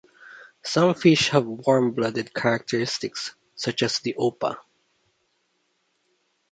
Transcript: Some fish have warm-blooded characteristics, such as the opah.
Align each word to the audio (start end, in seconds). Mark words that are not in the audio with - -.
Some 0.63 0.95
fish 0.95 1.29
have 1.29 1.45
warm-blooded 1.45 2.33
characteristics, 2.33 3.35
such 3.55 3.83
as 3.83 3.99
the 3.99 4.15
opah. 4.17 4.55